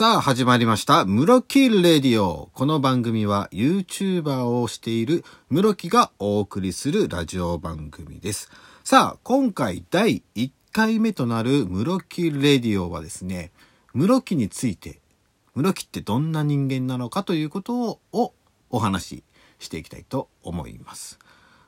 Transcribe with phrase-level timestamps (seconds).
[0.00, 1.04] さあ、始まりました。
[1.04, 2.48] ムロキレディオ。
[2.54, 8.50] この番組は YouTuber をしているムロキがお送りするラジオ番組です。
[8.82, 13.52] さあ、今回第1回目となるムロキレディオはですね、
[13.92, 15.00] ムロキについて、
[15.54, 18.32] ムロキってどんな人間なのかということをを
[18.70, 19.24] お話し
[19.58, 21.18] していきたいと思います。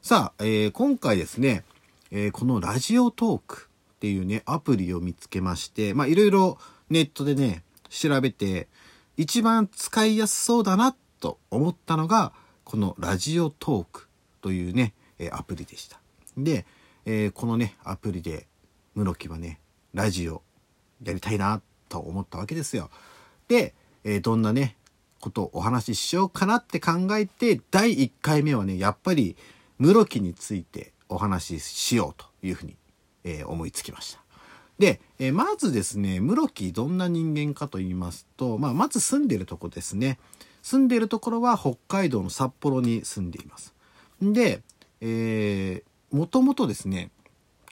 [0.00, 1.64] さあ、えー今回ですね、
[2.10, 6.56] えーこのラジオトークっていうね、アプリを見つけまして、まあいろいろ
[6.88, 7.62] ネットでね、
[7.92, 8.68] 調べて、
[9.16, 12.32] 一番使いやすそうだなと思ったのが、
[12.64, 14.08] このラジオトーク
[14.40, 14.94] というね、
[15.30, 16.00] アプリでした。
[16.36, 16.64] で、
[17.04, 18.46] えーこのね、アプリで、
[18.94, 19.60] 室木はね、
[19.92, 20.42] ラジオ
[21.02, 22.90] やりたいなと思ったわけですよ。
[23.48, 23.74] で、
[24.04, 24.76] えーどんなね、
[25.20, 29.36] ことをお話ししようかなって考えて、第1回目はね、やっぱり、
[29.78, 32.76] 室木についてお話ししようというふうに、
[33.24, 34.21] えー思いつきました。
[34.78, 40.18] で、えーまずですね、室木どんな人間かと言いますと、まあ、まず住んでるとこですね。
[40.62, 43.74] 住んでるところは北海道の札幌に住んでいます。
[44.20, 44.62] で、
[45.00, 47.10] えー、もともとですね、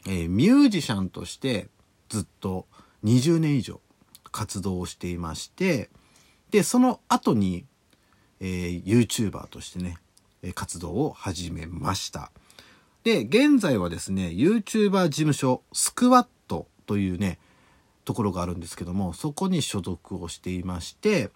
[0.06, 1.68] えーミュージシャンとして
[2.08, 2.66] ずっと
[3.04, 3.80] 20年以上
[4.32, 5.90] 活動をしていまして、
[6.50, 7.64] で、その後に、
[8.40, 9.96] えー YouTuber としてね、
[10.54, 12.30] 活動を始めました。
[13.04, 16.30] で、現在はですね、YouTuber 事務所スクワット
[16.90, 17.38] というね、
[18.04, 21.30] ところがあるんですけども、そこに所属をしていまして、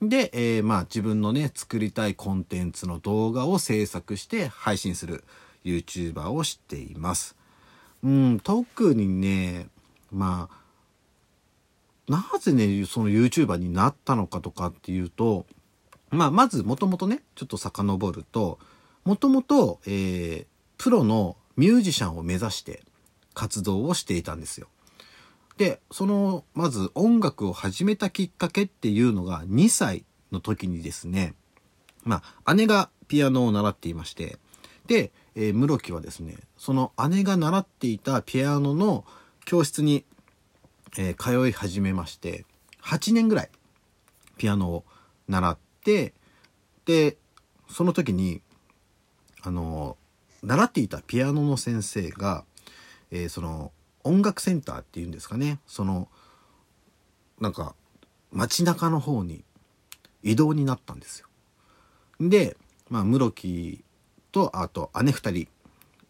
[0.00, 5.24] で、えーまあ自分のね、作りたいコンテンツの動画を制作して配信する
[5.62, 7.36] YouTuber をしています。
[8.02, 9.66] うん、特にね、
[10.10, 10.48] ま
[12.08, 15.44] あ、なぜね、その YouTuber になったのかとかっていうと、
[16.08, 18.58] まあ、まずもともとね、ちょっと遡ると、
[19.04, 20.46] もともと、え
[20.78, 22.82] プロのミュージシャンを目指して
[23.34, 24.68] 活動をしていたんですよ。
[25.58, 31.34] で、その、まず音楽を始めたきっかけっていうのが2歳の時にですね、
[32.04, 34.38] まあ、姉がピアノを習っていまして、
[34.86, 39.04] で、えー室木はですね、その姉が習っていたピアノの
[39.44, 40.04] 教室に、
[40.96, 42.46] えー通い始めまして、
[42.84, 43.50] 8年ぐらい
[44.36, 44.84] ピアノを
[45.26, 46.14] 習って、
[46.84, 47.16] で、
[47.68, 48.42] その時に、
[49.42, 49.96] あの、
[50.44, 52.44] 習っていたピアノの先生が、
[53.10, 53.72] えーその、
[54.08, 56.08] 音楽センターっていうんですかね、その、
[57.40, 57.74] なんか、
[58.32, 59.44] 街中の方に
[60.22, 61.28] 移動になったんですよ。
[62.20, 62.56] で、
[62.90, 63.84] まあ、室木
[64.32, 65.48] と、あと姉二人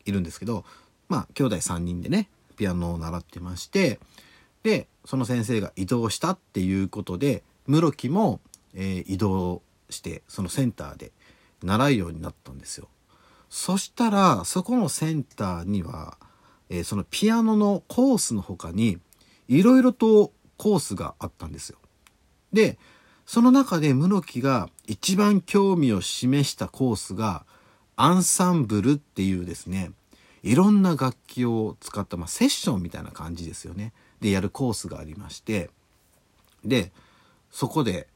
[0.04, 0.64] いるんですけど、
[1.08, 4.00] まあ、兄弟三人でね、ピアノを習ってまして、
[4.62, 8.40] で、その先生が移動したっていうことで、室木も、
[8.74, 11.12] えー移動して、そのセンターで
[11.62, 12.88] 習うようになったんですよ。
[13.48, 16.18] そしたら、そこのセンターには、
[16.70, 18.98] えーそのピアノのコースの他に、
[19.48, 21.78] いろいろとコースがあったんですよ。
[22.52, 22.78] で、
[23.26, 27.44] その中で室木が一番興味を示したコースが、
[27.96, 29.90] アンサンブルっていうですね、
[30.42, 33.92] いろんな楽器を使った、まあ、セッションみたいな感じですよね。
[34.20, 35.70] で、やるコースがありまして、
[36.64, 36.92] で、
[37.50, 38.08] そこで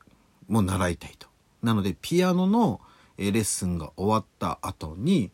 [0.49, 1.29] もう習いたいと。
[1.63, 2.81] なので、ピアノの
[3.19, 5.31] レッスンが終わった後に、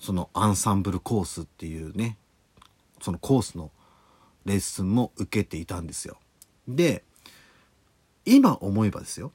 [0.00, 2.18] そのアンサンブルコースっていうね、
[3.02, 3.70] そのコースの
[4.44, 6.18] レッスンも受けていたんですよ。
[6.66, 7.04] で、
[8.24, 9.32] 今思えばですよ。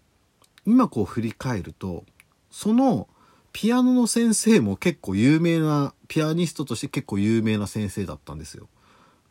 [0.66, 2.06] 今こう振り返ると、
[2.50, 3.08] その
[3.54, 8.68] ピアノの先生も結構有名な、ピアニストとして結構有名な先生だったんですよ。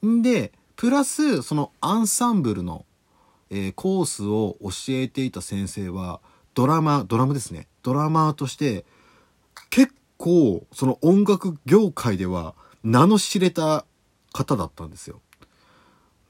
[0.02, 2.84] で、プラスそのアンサンブルの、
[3.50, 6.20] えーコースを教えていた先生は、
[6.54, 7.68] ドラマ、ドラムですね。
[7.82, 8.84] ドラマーとして、
[9.70, 13.84] 結構その音楽業界では名の知れた
[14.36, 15.20] 方だったんですよ。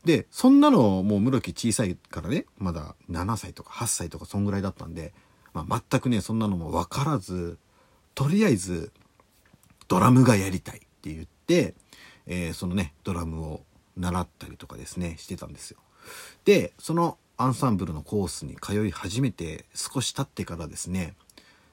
[0.04, 5.12] で、そんなのもう室木小さいからね、まだ7歳とか8歳とかそんぐらいだったんで、
[5.52, 7.58] まあ、全くね、そんなのも分からず、
[8.14, 8.92] とりあえず
[9.88, 11.74] ドラムがやりたいって言って、
[12.26, 13.62] えーそのね、ドラムを
[13.96, 15.78] 習ったりとかですね、してたんですよ。
[16.44, 21.14] で、そのアンサンブルのコースに通い始めて少し経ってからですね、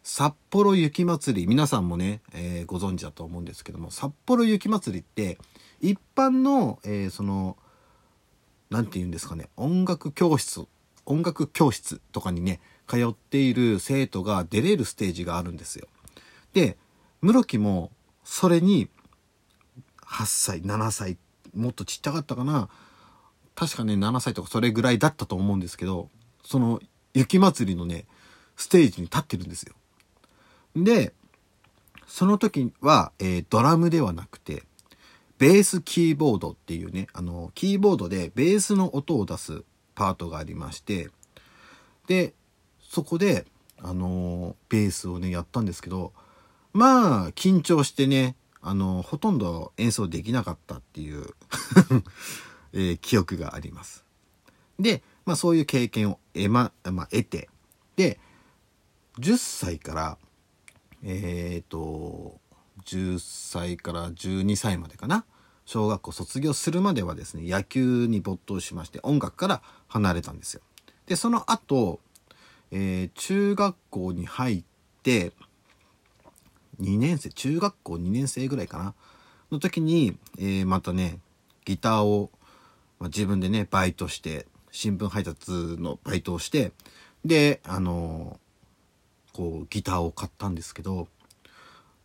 [0.03, 5.37] 札幌雪まつり、皆さんもね、えーご存知だと思うんですけども、札幌雪まつりって、
[5.79, 7.57] 一般の、えーその、
[8.69, 10.65] なんて言うんですかね、音楽教室、
[11.05, 15.87] 音楽教室とかにね、通っている生徒が出れるステージがあるんですよ。
[16.53, 16.77] で、
[17.21, 17.89] 室木も、
[18.25, 18.89] それに、
[20.01, 21.17] 8歳、7歳、
[21.55, 22.67] もっとちっちゃかったかな。
[23.55, 26.09] 確かね、7歳とかそれぐらいだったと思うんですけど、
[26.43, 26.81] その
[27.13, 28.05] 雪祭りのね、
[28.57, 29.75] ステージに立ってるんですよ。
[30.75, 31.13] で、
[32.07, 34.63] その時は、えードラムではなくて、
[35.37, 39.63] ベースキーボードっていうね、あの、キーボードでベースの音を出す
[39.95, 41.09] パートがありまして、
[42.07, 42.33] で
[42.79, 43.45] そこで
[43.81, 46.13] あのベースをねやったんですけど
[46.73, 51.25] まあ緊張してねあのほとんど演奏できなかったっていう
[52.75, 54.03] えー、記憶があります。
[54.79, 57.47] で、まあ、そういう経験を得,、ままあ、得て
[57.95, 58.19] で
[59.19, 60.17] 10歳から
[61.03, 62.39] えっ、ー、と
[62.85, 65.25] 10歳から12歳までかな
[65.65, 70.61] 小学校卒業するまではですね野球に没頭しまして音楽から離れたんですよ。
[71.05, 71.99] でその後、
[72.71, 74.63] えー、中学校に入っ
[75.03, 75.31] て
[76.81, 78.93] 2年生中学校2年生ぐらいかな
[79.51, 81.19] の時に、えー、またね
[81.65, 82.29] ギターを、
[82.99, 86.71] まあ、自分でねバイトして新聞配達のバイトをして
[87.23, 88.39] であの、
[89.33, 91.07] こうギターを買ったんですけど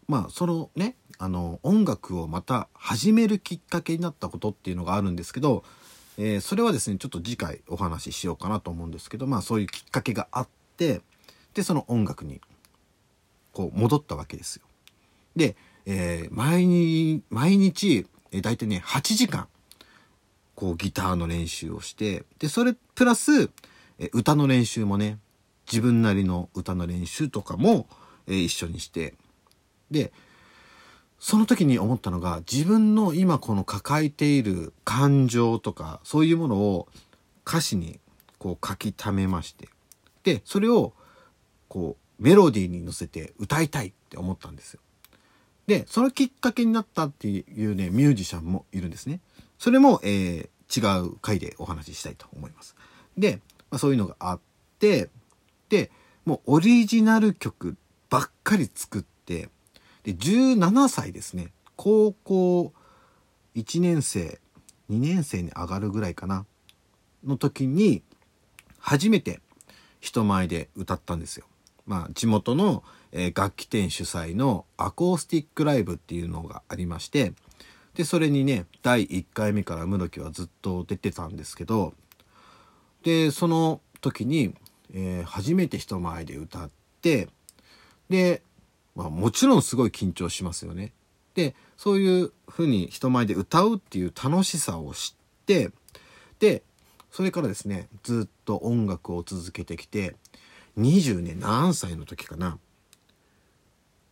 [0.08, 5.64] まあそのねあの音楽をまた始めるきっかけになったことっていうのがあるんですけど、
[6.16, 11.02] えー、それはですねちょっと次回お話ししようかなと思うんですけどまあそういうきっかけがあって
[11.54, 12.40] でその音楽に
[13.52, 14.62] こう戻ったわけですよ。
[15.36, 19.48] で、えー、毎日毎日、え、大体ね8時間
[20.54, 23.50] こうギターの練習をしてでそれプラス、
[23.98, 25.18] え歌の練習もね
[25.70, 27.88] 自分なりの歌の練習とかも、
[28.26, 29.14] え一緒にして
[29.90, 30.12] で
[31.18, 36.88] その時に思ったのが自分の今この抱えている感情とかそういうものを
[37.46, 37.98] 歌詞に
[38.38, 39.68] こう書き溜めまして
[40.24, 40.92] でそれを
[41.68, 44.80] こうメロディーに乗せて歌いたいって思ったんですよ。
[45.66, 49.20] でそのきっかけになったっていうねミュージシャンもいるんですね。
[49.58, 52.76] それも、えー、違う回でお話ししたいと思います。
[53.16, 54.40] で、まあ、そういうのがあっ
[54.78, 55.10] て、
[55.68, 55.90] で、
[56.24, 57.76] もうオリジナル曲
[58.10, 59.48] ばっかり作って、
[60.02, 61.52] で、17歳ですね。
[61.76, 62.72] 高校
[63.54, 64.40] 1年生、
[64.90, 66.46] 2年生に上がるぐらいかな。
[67.24, 68.02] の時に、
[68.78, 69.40] 初めて
[70.00, 71.46] 人前で歌ったんですよ。
[71.86, 77.32] まあ、地元の、え、楽器店主催のアコースティックライブっていうのがありまして、
[77.98, 81.94] でそれにね第1回目から室木はずっと出てたんですけど
[83.02, 84.54] でその時に、
[84.92, 86.70] えー、初めて人前で歌っ
[87.00, 87.28] て
[88.08, 88.42] で、
[88.94, 90.92] まあ、もちろんすごい緊張しますよね。
[91.34, 95.70] でそういうふうに人前で歌うっていう楽しさを知って
[96.40, 96.62] で
[97.12, 100.16] それからですねずっと音楽を続けてきて
[100.78, 102.58] 20年何歳の時かな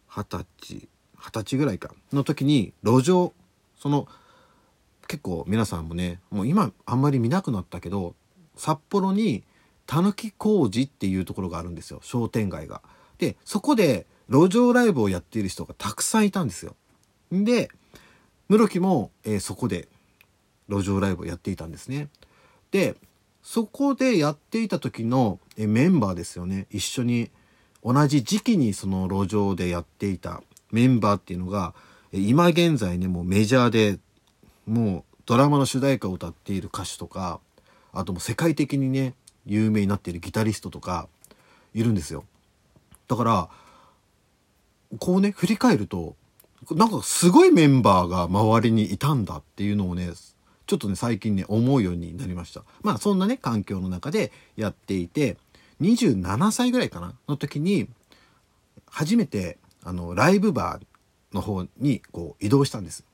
[0.09, 0.89] 二十歳
[1.19, 3.33] 二十歳ぐらいかの時に路上
[3.77, 4.07] その
[5.09, 8.15] 結構皆さんもねもう今あんまり見なくなったけど
[8.57, 9.45] 札幌に
[9.87, 12.83] たぬき工事っていうところがあるんですよ商店街が。
[13.19, 16.75] でそこで路上ライブをやっている人がたくさんいたんですよ。
[17.33, 17.71] で
[18.49, 19.89] 室木も、えー、そこで
[20.69, 22.09] 路上ライブをやっていたんですね。
[22.71, 22.97] で
[23.43, 27.31] そこでやっていた時の、えメンバーですよね一緒に
[27.85, 30.43] 同じ時期にその路上でやっていた
[30.73, 31.73] メンバーっていうのが
[32.13, 34.01] 今現在ねもうメジャーで
[34.67, 37.39] もうドラマの主題歌を歌っている歌手とか
[37.93, 39.15] あともう世界的にね
[39.47, 41.09] 有名になっているギタリストとか
[41.75, 42.25] いるんですよ
[43.09, 43.49] だから
[44.99, 46.17] こうね振り返ると
[46.73, 50.11] なんかすごいメンバーが周りにいたんだっていうのをね
[50.67, 55.37] ちょっとね最近ね思うようになりましたまあそんなね環境の中でやっていて
[55.81, 57.89] 27歳ぐらいかなの時に
[58.87, 63.05] 初めてあのライブバーの方にこう移動したんです。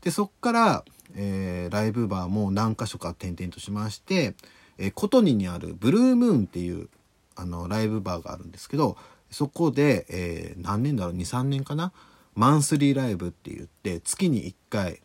[0.00, 0.84] でそっから、
[1.14, 4.34] えー、ライブバーも何箇所か転々としまして、
[4.78, 6.88] えー、コトニにあるブルームーンっていう
[7.36, 8.96] あのライブバーがあるんですけど
[9.30, 11.92] そこで、えー、何年だろう？23年かな？
[12.34, 15.00] マンスリーライブって言って月に1回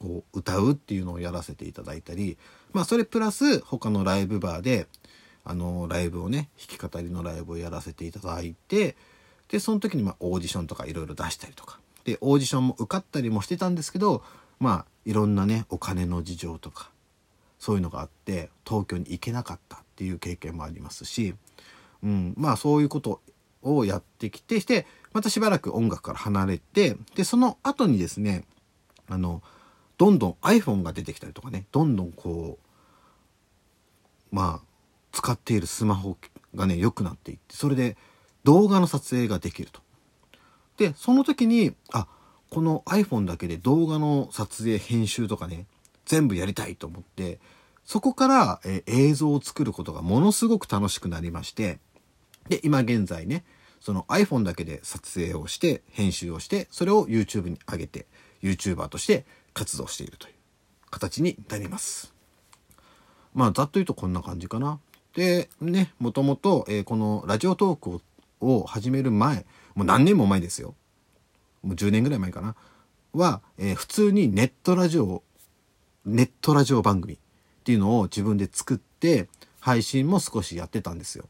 [0.00, 2.38] こう歌うっていうのをやらせていただいたり
[2.72, 4.86] まあそれプラス他のライブバーで
[5.44, 8.96] あのライブをね弾き語りのライブをやらせていただいて
[9.48, 11.78] でその時にまオーディションとかいろいろ出したりとか。
[12.04, 14.24] でオーディションも受かったりもしてたんですけど
[14.58, 16.90] まあいろんなねお金の事情とか
[17.62, 21.36] そういうのがあって東京に行けなかったっていう経験もありますし、
[22.02, 23.20] うん、まあそういうこと
[23.62, 28.42] をやってきてしてまたしばらく音楽から離れてでその後にですね
[29.08, 29.42] あの
[29.96, 32.58] どんどん iPhone が出てきたりとかねどんどんこ
[34.32, 34.66] うまあ
[35.12, 36.16] 使っているスマホ
[36.56, 37.96] がね良くなっていってそれで
[38.42, 39.80] 動画の撮影ができると。
[40.78, 42.08] でその時にあ
[42.50, 45.66] この iPhone だけで動画の撮影編集とかね
[46.06, 47.40] 全部やりたいと思って
[47.84, 51.78] そこから、え映像を作ることがものすごく楽しくなりまして
[52.48, 53.44] で今現在ね
[53.80, 58.06] その iPhone だけで撮影をして編集をしてそれを YouTube に上げて
[58.42, 60.34] YouTuber として活動しているという
[60.90, 62.14] 形になります。
[63.34, 64.78] まあざっと言うとこんな感じかな。
[65.14, 68.00] で、ね、もともと、えーこのラジオトーク
[68.40, 70.74] を始める前、もう何年も前ですよ。
[71.62, 72.54] もう10年ぐらい前かな。
[73.12, 75.22] は、えー普通にネットラジオ、
[76.04, 77.18] ネットラジオ番組っ
[77.64, 79.28] ていうのを自分で作って、
[79.60, 81.24] 配信も少しやってたんですよ。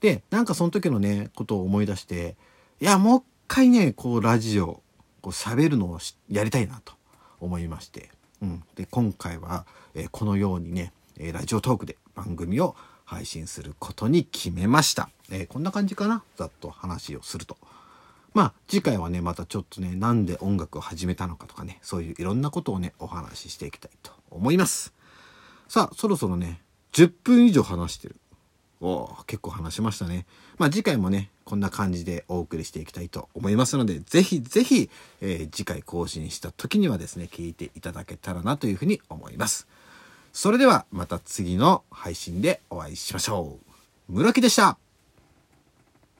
[0.00, 2.36] で、なんかその時のね、ことを思い出して、
[2.80, 4.82] いや、もう一回ね、こう、ラジオ、
[5.20, 5.98] こう、喋るのを
[6.28, 6.94] やりたいなと
[7.38, 8.10] 思いまして。
[8.42, 8.64] うん。
[8.74, 12.74] で、今回は、えーこのようにね、えーラジオトークで番組を
[13.04, 15.10] 配信することに決めました。
[15.30, 16.24] えーこんな感じかな？
[16.36, 17.56] ざっと話をすると。
[18.32, 24.94] まあ、次回はね、またちょっとね、なんで音楽を始めたのかとかね、そういういろんなことをね、お話ししていきたいと思います。
[25.68, 26.60] さあ、そろそろね、
[26.92, 28.16] 10分以上話してる。
[28.80, 30.26] お結構話しましたね。
[30.58, 34.88] まあ次回もね、こんな感じでお送りしていきたいと思いますので、ぜひぜひ、
[35.20, 39.68] えー次回更新した時にはですね、聞いていただけたらなというふうに思います。
[40.32, 43.58] それではまた次の配信でお会いしましょ
[44.08, 44.12] う。
[44.12, 44.89] 室木でした。